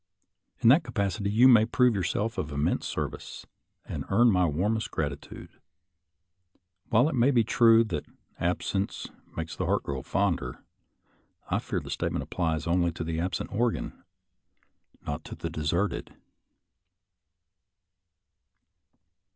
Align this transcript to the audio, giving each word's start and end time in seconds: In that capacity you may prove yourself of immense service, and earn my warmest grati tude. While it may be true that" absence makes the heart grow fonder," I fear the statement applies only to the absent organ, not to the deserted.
In 0.61 0.69
that 0.69 0.83
capacity 0.83 1.29
you 1.29 1.47
may 1.47 1.63
prove 1.63 1.93
yourself 1.93 2.39
of 2.39 2.51
immense 2.51 2.87
service, 2.87 3.45
and 3.85 4.03
earn 4.09 4.31
my 4.31 4.47
warmest 4.47 4.89
grati 4.89 5.21
tude. 5.21 5.59
While 6.89 7.07
it 7.07 7.13
may 7.13 7.29
be 7.29 7.43
true 7.43 7.83
that" 7.83 8.07
absence 8.49 9.09
makes 9.37 9.55
the 9.55 9.67
heart 9.67 9.83
grow 9.83 10.01
fonder," 10.01 10.63
I 11.51 11.59
fear 11.59 11.79
the 11.81 11.91
statement 11.91 12.23
applies 12.23 12.65
only 12.65 12.91
to 12.93 13.03
the 13.03 13.19
absent 13.19 13.51
organ, 13.53 14.03
not 15.05 15.23
to 15.25 15.35
the 15.35 15.51
deserted. 15.51 16.15